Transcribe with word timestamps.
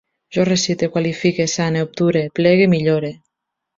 Jo 0.37 0.45
recite, 0.47 0.87
quilifique, 0.95 1.47
sane, 1.53 1.85
obture, 1.89 2.25
plegue, 2.41 2.69
millore 2.77 3.13